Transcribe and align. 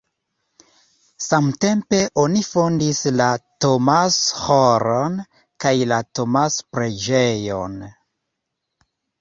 Samtempe 1.25 1.99
oni 2.21 2.41
fondis 2.47 3.01
la 3.21 3.27
Thomas-ĥoron 3.65 5.21
kaj 5.67 5.75
la 5.93 6.01
Thomas-preĝejon. 6.21 7.79